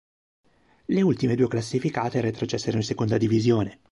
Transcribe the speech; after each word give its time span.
Le 0.87 1.01
ultime 1.03 1.35
due 1.35 1.47
classificate 1.47 2.21
retrocessero 2.21 2.75
in 2.77 2.81
Seconda 2.81 3.19
Divisione. 3.19 3.81